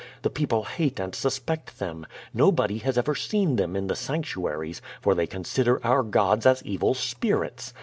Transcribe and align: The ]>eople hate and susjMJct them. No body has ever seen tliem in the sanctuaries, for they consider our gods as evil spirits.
The 0.23 0.31
]>eople 0.31 0.65
hate 0.65 0.99
and 0.99 1.13
susjMJct 1.13 1.77
them. 1.77 2.07
No 2.33 2.51
body 2.51 2.79
has 2.79 2.97
ever 2.97 3.13
seen 3.13 3.55
tliem 3.57 3.77
in 3.77 3.85
the 3.85 3.95
sanctuaries, 3.95 4.81
for 4.99 5.13
they 5.13 5.27
consider 5.27 5.79
our 5.85 6.01
gods 6.01 6.47
as 6.47 6.63
evil 6.63 6.95
spirits. 6.95 7.71